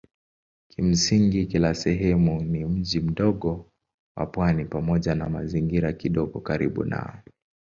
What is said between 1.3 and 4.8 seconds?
kila sehemu ni mji mdogo wa pwani